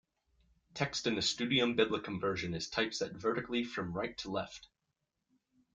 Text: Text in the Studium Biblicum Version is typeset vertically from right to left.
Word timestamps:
Text 0.73 1.05
in 1.05 1.13
the 1.13 1.21
Studium 1.21 1.77
Biblicum 1.77 2.19
Version 2.19 2.55
is 2.55 2.67
typeset 2.67 3.11
vertically 3.11 3.63
from 3.63 3.93
right 3.93 4.17
to 4.17 4.31
left. 4.31 4.67